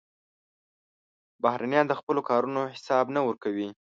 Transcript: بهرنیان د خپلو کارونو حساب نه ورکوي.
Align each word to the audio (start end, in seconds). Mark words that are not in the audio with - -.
بهرنیان 1.43 1.85
د 1.87 1.93
خپلو 1.99 2.21
کارونو 2.29 2.61
حساب 2.75 3.05
نه 3.15 3.21
ورکوي. 3.27 3.67